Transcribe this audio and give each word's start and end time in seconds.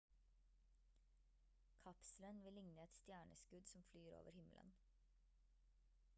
kapselen 1.83 2.41
vil 2.45 2.57
ligne 2.57 2.87
et 2.87 2.97
stjerneskudd 3.03 3.71
som 3.73 3.87
flyr 3.91 4.13
over 4.23 4.37
himmelen 4.41 4.75